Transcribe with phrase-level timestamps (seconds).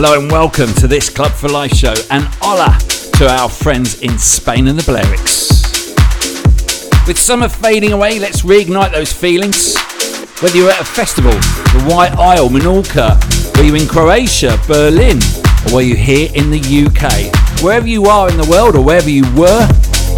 [0.00, 2.78] Hello and welcome to this Club for Life show, and hola
[3.18, 5.50] to our friends in Spain and the Balearics.
[7.04, 9.76] With summer fading away, let's reignite those feelings.
[10.40, 13.18] Whether you're at a festival, the White Isle, Menorca,
[13.56, 15.18] were you in Croatia, Berlin,
[15.66, 19.10] or were you here in the UK, wherever you are in the world or wherever
[19.10, 19.66] you were,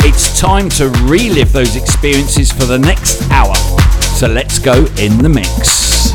[0.05, 3.57] it's time to relive those experiences for the next hour.
[4.15, 6.10] So let's go in the mix.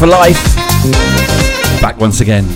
[0.00, 0.42] For Life.
[1.82, 2.46] Back once again.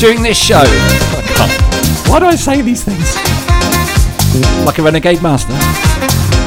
[0.00, 0.64] During this show,
[2.10, 3.14] why do I say these things?
[4.66, 5.54] Like a renegade master.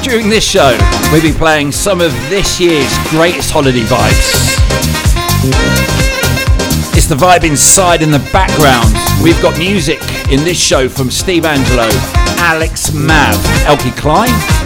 [0.03, 0.77] During this show,
[1.13, 4.57] we'll be playing some of this year's greatest holiday vibes.
[6.97, 8.93] It's the vibe inside in the background.
[9.23, 11.89] We've got music in this show from Steve Angello,
[12.39, 14.56] Alex Mav, Eelke Kleijn,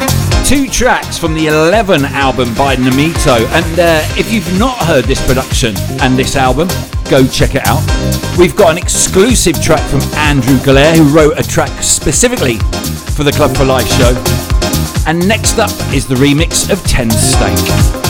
[0.51, 3.37] two tracks from the 11 album by Namito.
[3.53, 6.67] And uh, if you've not heard this production and this album,
[7.09, 7.79] go check it out.
[8.37, 12.57] We've got an exclusive track from Andrew Galea, who wrote a track specifically
[13.15, 14.13] for the Club for Life show.
[15.07, 18.00] And next up is the remix of Tensnake.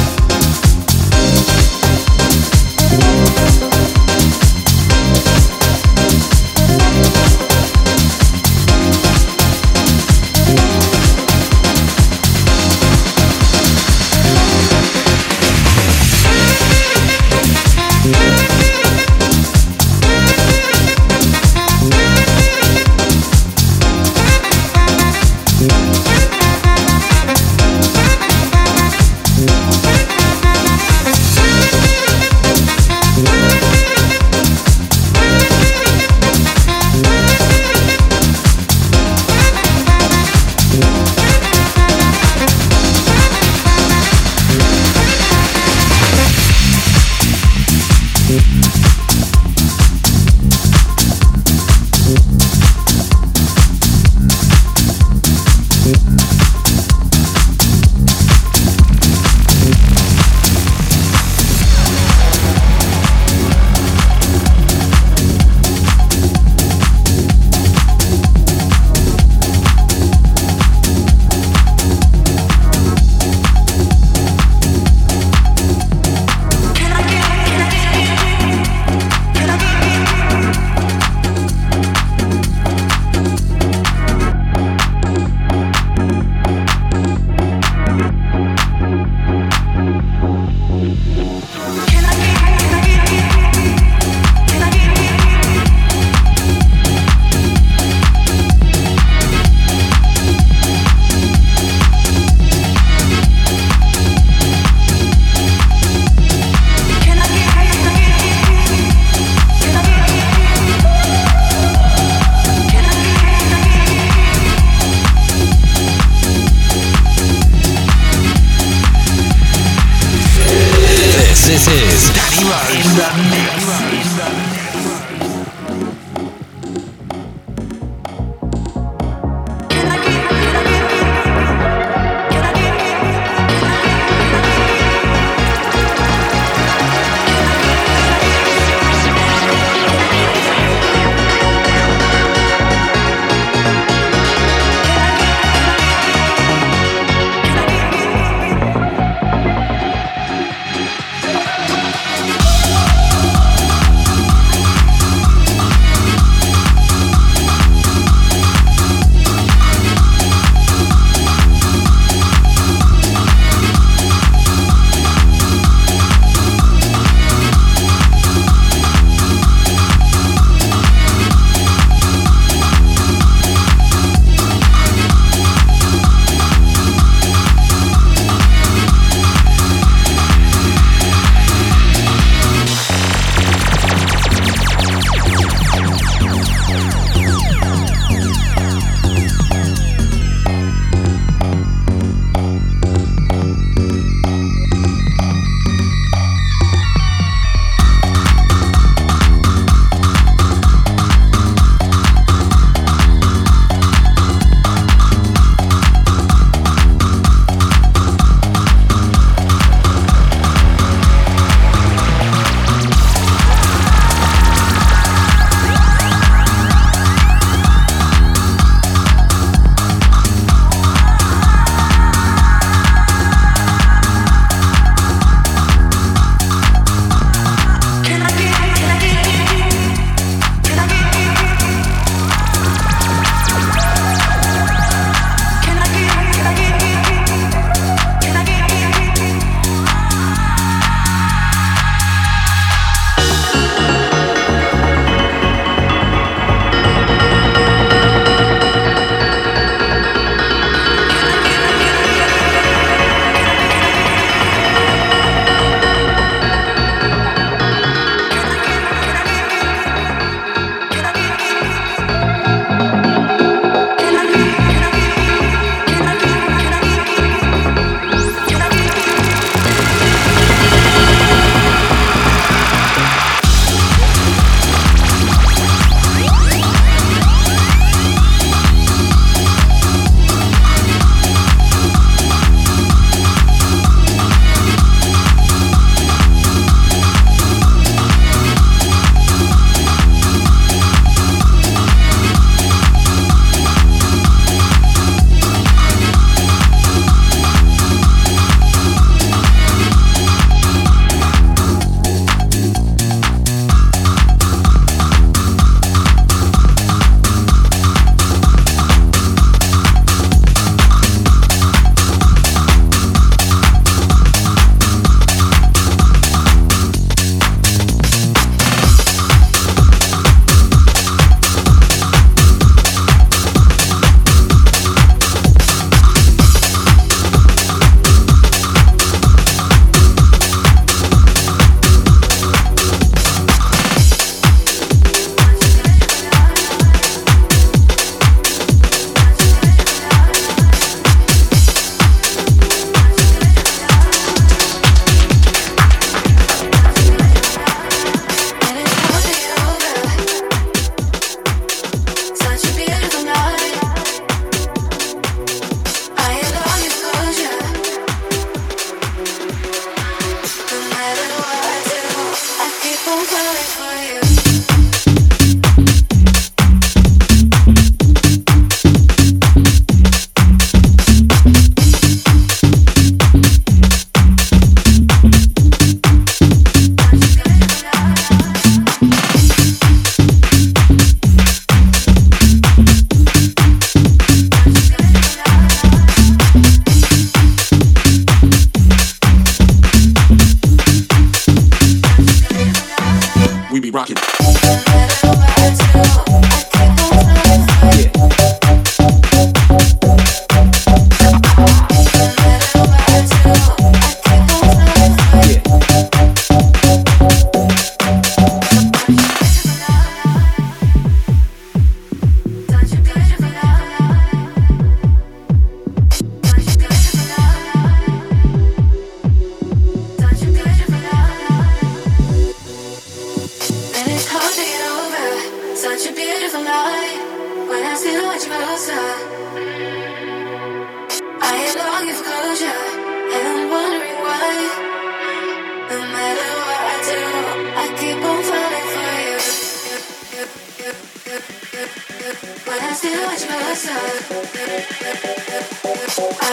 [443.13, 443.17] I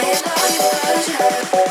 [0.03, 0.71] am not your
[1.53, 1.68] version.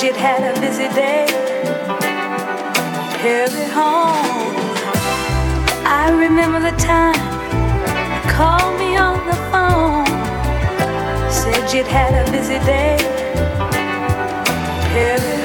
[0.00, 1.26] She'd had a busy day,
[3.20, 4.56] Carry home.
[5.84, 7.20] I remember the time
[8.14, 10.06] you called me on the phone.
[11.30, 12.96] Said you'd had a busy day,
[14.94, 15.39] headed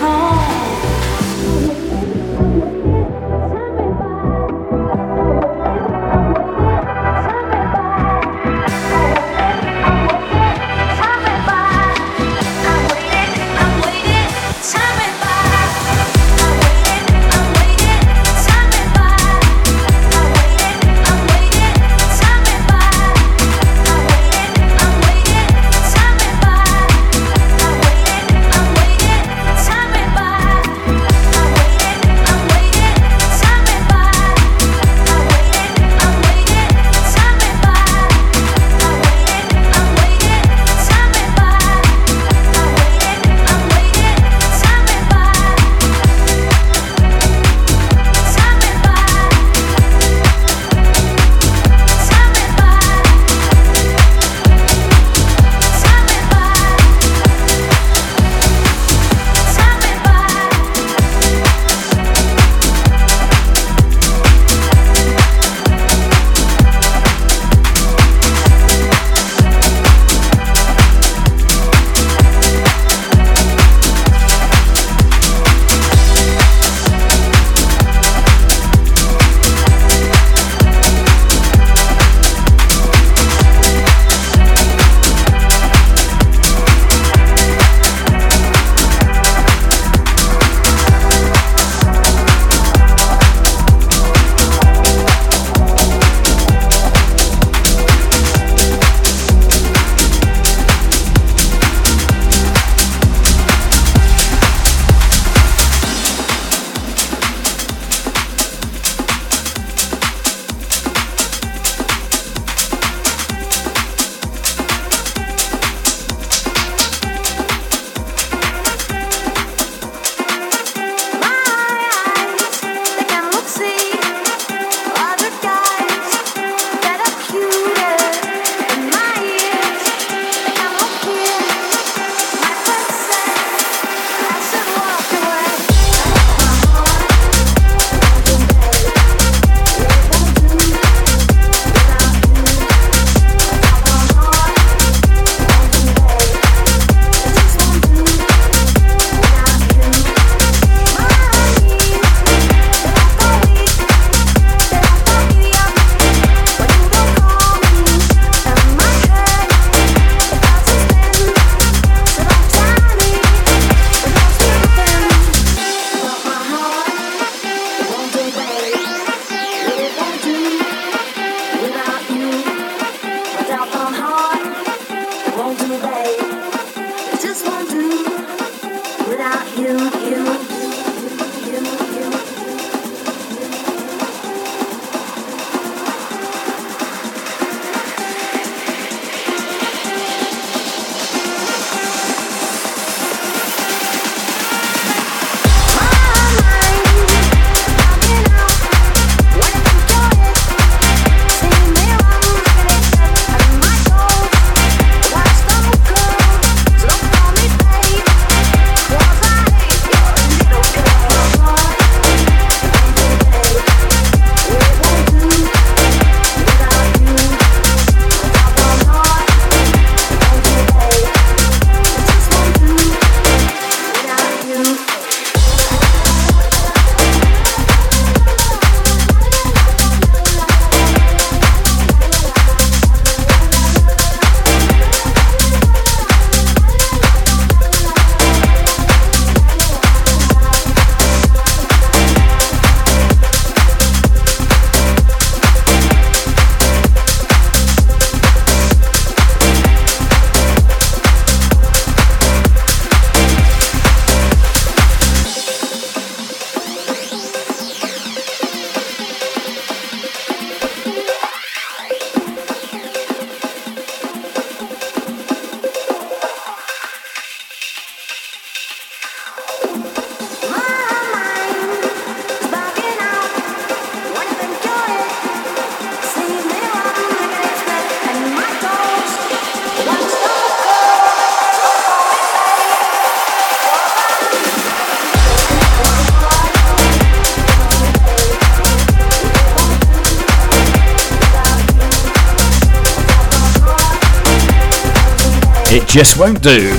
[295.95, 296.75] just won't do.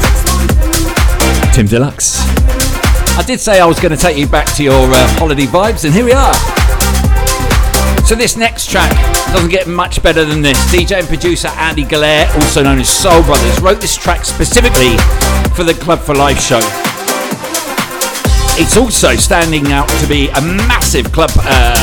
[1.54, 2.20] Tim Deluxe.
[3.16, 5.86] I did say I was going to take you back to your uh, holiday vibes,
[5.86, 6.34] and here we are.
[8.04, 8.92] So this next track
[9.32, 10.58] doesn't get much better than this.
[10.70, 14.98] DJ and producer Andy Galea, also known as Soul Brothers, wrote this track specifically
[15.56, 16.60] for the Club for Life show.
[18.60, 21.74] It's also standing out to be a massive club uh,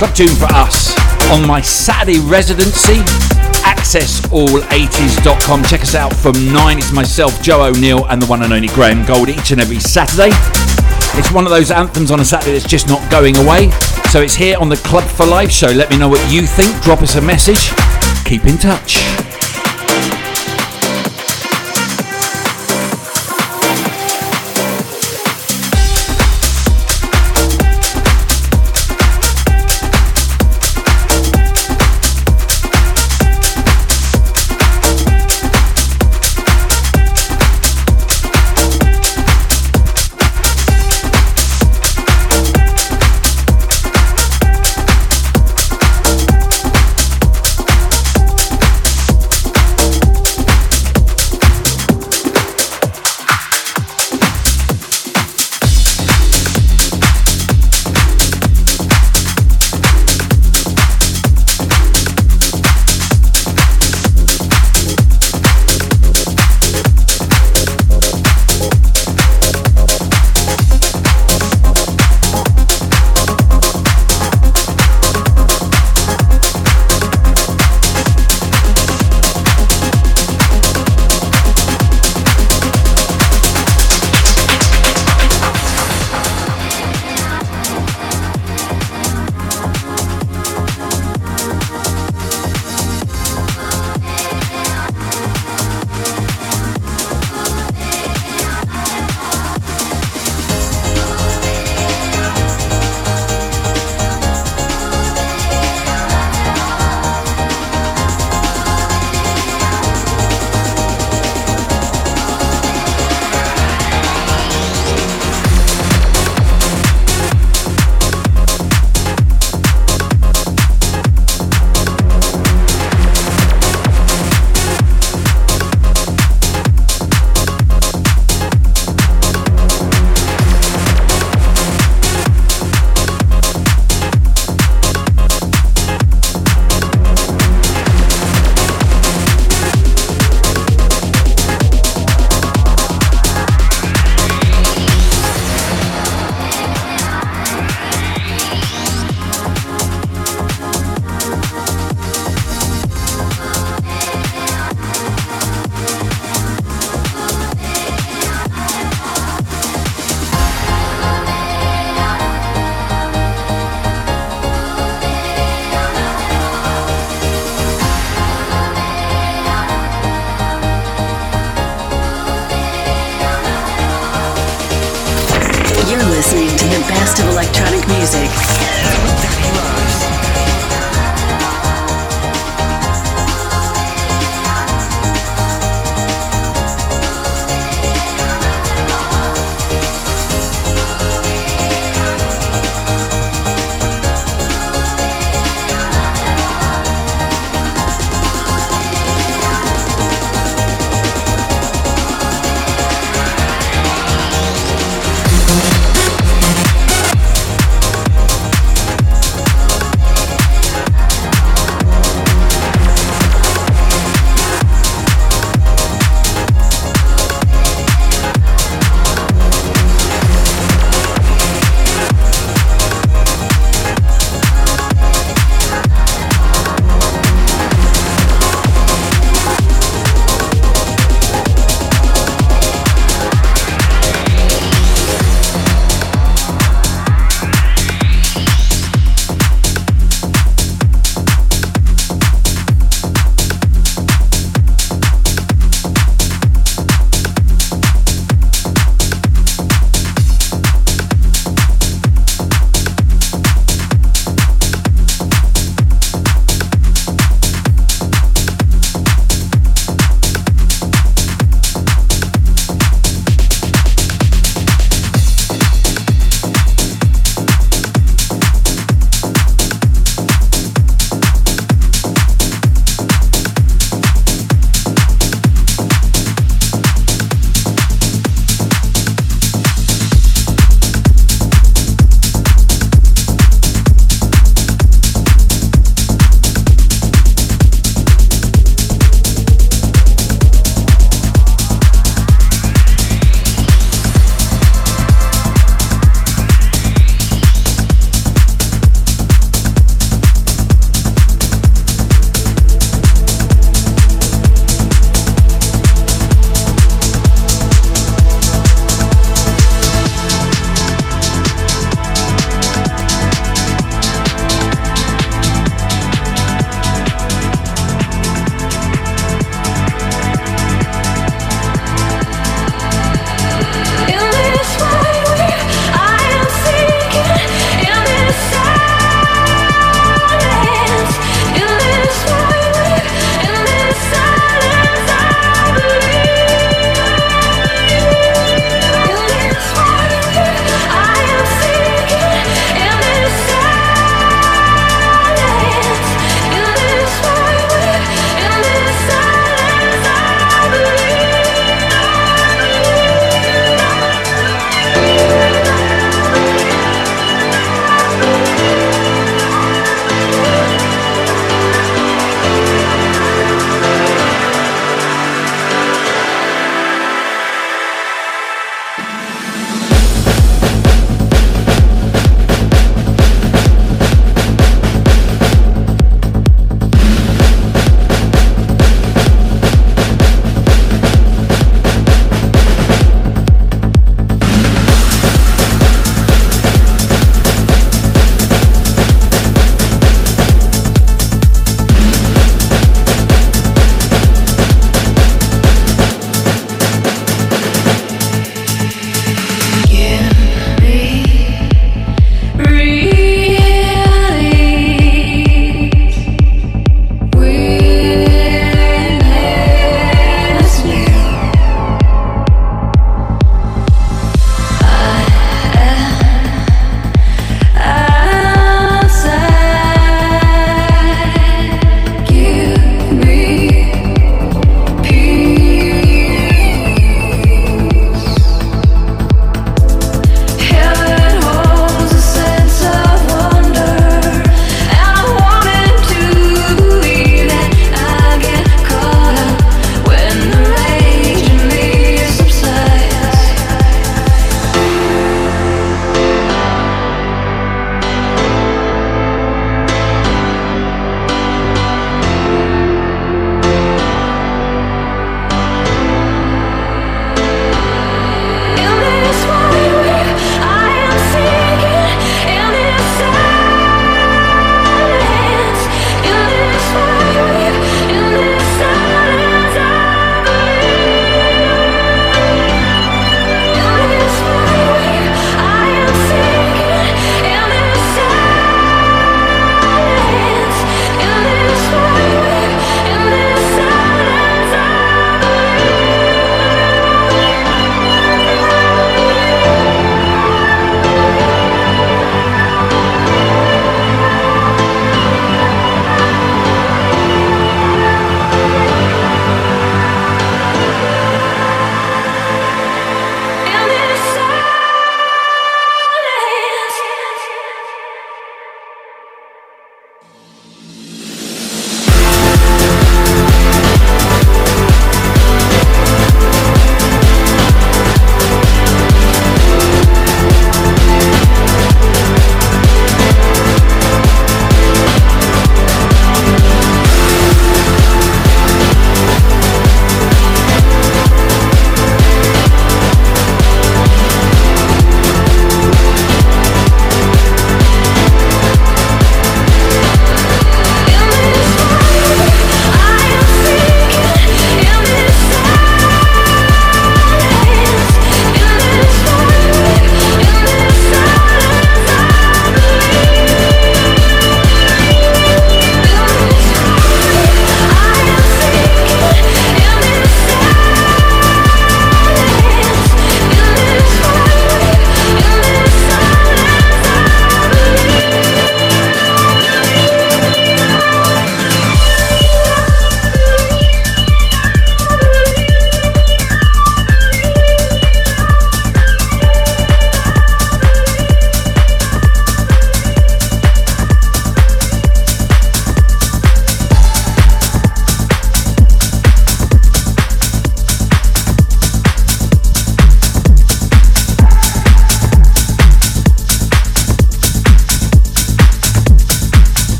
[0.00, 0.92] club tune for us
[1.30, 3.33] on my Saturday residency.
[3.64, 5.64] AccessAll80s.com.
[5.64, 6.78] Check us out from 9.
[6.78, 10.30] It's myself, Joe O'Neill, and the one and only Graham Gold each and every Saturday.
[11.18, 13.70] It's one of those anthems on a Saturday that's just not going away.
[14.10, 15.68] So it's here on the Club for Life show.
[15.68, 16.82] Let me know what you think.
[16.82, 17.70] Drop us a message.
[18.24, 19.33] Keep in touch.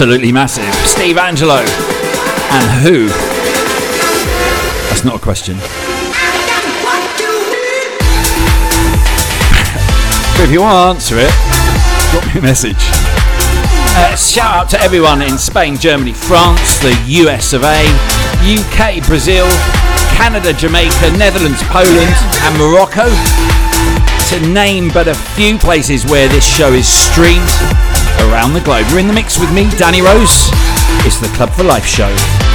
[0.00, 0.72] Absolutely massive.
[0.86, 1.58] Steve Angello.
[1.58, 3.08] And Wh0?
[4.88, 5.56] That's not a question.
[10.36, 11.34] but if you want to answer it,
[12.12, 12.78] drop me a message.
[13.98, 16.96] Uh, shout out to everyone in Spain, Germany, France, the
[17.26, 17.82] US of A,
[18.46, 19.48] UK, Brazil,
[20.14, 22.14] Canada, Jamaica, Netherlands, Poland,
[22.46, 23.10] and Morocco.
[24.30, 27.50] To name but a few places where this show is streamed
[28.20, 28.86] around the globe.
[28.90, 30.50] You're in the mix with me, Danny Rose.
[31.06, 32.47] It's the Club for Life show.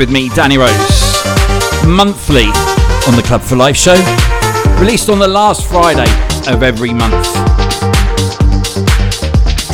[0.00, 0.72] With me, Danny Rose.
[1.86, 2.46] Monthly
[3.06, 3.96] on the Club for Life show,
[4.80, 6.10] released on the last Friday
[6.50, 7.26] of every month.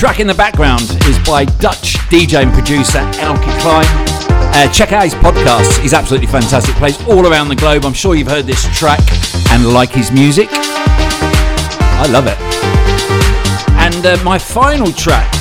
[0.00, 3.86] Track in the background is by Dutch DJ and producer Eelke Kleijn.
[4.52, 6.74] Uh, check out his podcast, he's absolutely fantastic.
[6.74, 7.84] Plays all around the globe.
[7.84, 9.02] I'm sure you've heard this track
[9.52, 10.48] and like his music.
[10.50, 12.36] I love it.
[13.78, 15.35] And uh, my final track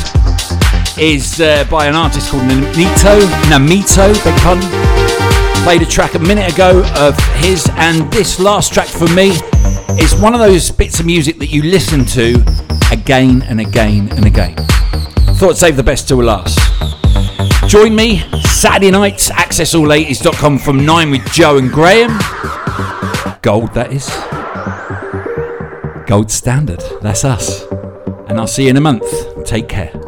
[0.97, 3.19] is uh, by an artist called Namito.
[3.49, 5.63] Namito, beg pardon.
[5.63, 9.31] Played a track a minute ago of his, and this last track for me
[9.99, 12.35] is one of those bits of music that you listen to
[12.91, 14.55] again and again and again.
[15.35, 16.59] Thought save the best till last.
[17.67, 22.11] Join me Saturday nights, accessall80s.com from 9 with Joe and Graham.
[23.41, 24.07] Gold, that is.
[26.07, 27.63] Gold standard, that's us.
[28.29, 29.05] And I'll see you in a month.
[29.45, 30.04] Take care.